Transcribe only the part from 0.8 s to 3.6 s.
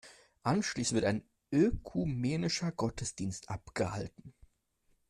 wird ein ökumenischer Gottesdienst